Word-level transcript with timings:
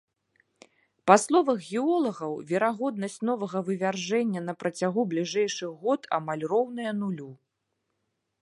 Па 1.09 1.17
словах 1.23 1.59
геолагаў, 1.73 2.33
верагоднасць 2.51 3.19
новага 3.31 3.57
вывяржэння 3.69 4.41
на 4.49 4.53
працягу 4.63 5.01
бліжэйшых 5.15 5.71
год 5.85 6.01
амаль 6.21 6.43
роўная 6.55 6.91
нулю. 7.05 7.31